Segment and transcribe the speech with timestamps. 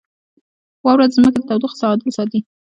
[0.85, 2.39] •واوره د ځمکې د تودوخې تعادل ساتي.